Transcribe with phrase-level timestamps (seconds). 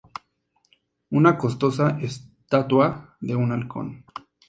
[1.19, 4.03] Una costosa estatua de un halcón.